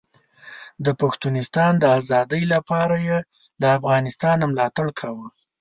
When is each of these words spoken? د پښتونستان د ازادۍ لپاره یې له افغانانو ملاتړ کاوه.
د 0.85 0.87
پښتونستان 1.01 1.71
د 1.79 1.83
ازادۍ 1.99 2.43
لپاره 2.53 2.95
یې 3.07 3.17
له 3.61 3.67
افغانانو 3.77 4.43
ملاتړ 4.51 4.87
کاوه. 4.99 5.27